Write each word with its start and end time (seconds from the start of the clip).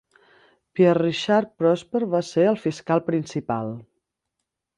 Pierre-Richard 0.77 1.51
Prosper 1.61 2.01
va 2.15 2.23
ser 2.31 2.47
el 2.53 2.59
fiscal 2.65 3.05
principal. 3.11 3.71